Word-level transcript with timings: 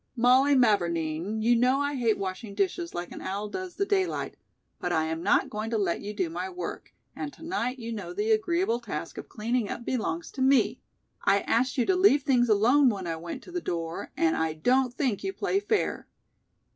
"Mollie 0.15 0.55
Mavourneen, 0.55 1.43
you 1.43 1.55
know 1.55 1.79
I 1.79 1.93
hate 1.93 2.17
washing 2.17 2.55
dishes 2.55 2.95
like 2.95 3.11
an 3.11 3.21
owl 3.21 3.49
does 3.49 3.75
the 3.75 3.85
day 3.85 4.07
light, 4.07 4.35
but 4.79 4.91
I 4.91 5.03
am 5.05 5.21
not 5.21 5.51
going 5.51 5.69
to 5.69 5.77
let 5.77 6.01
you 6.01 6.11
do 6.11 6.27
my 6.27 6.49
work 6.49 6.95
and 7.15 7.31
to 7.33 7.43
night 7.43 7.77
you 7.77 7.93
know 7.93 8.11
the 8.11 8.31
agreeable 8.31 8.79
task 8.79 9.19
of 9.19 9.29
cleaning 9.29 9.69
up 9.69 9.85
belongs 9.85 10.31
to 10.31 10.41
me. 10.41 10.81
I 11.23 11.41
asked 11.41 11.77
you 11.77 11.85
to 11.85 11.95
leave 11.95 12.23
things 12.23 12.49
alone 12.49 12.89
when 12.89 13.05
I 13.05 13.15
went 13.15 13.43
to 13.43 13.51
the 13.51 13.61
door 13.61 14.11
and 14.17 14.35
I 14.35 14.53
don't 14.53 14.91
think 14.91 15.23
you 15.23 15.33
play 15.33 15.59
fair." 15.59 16.07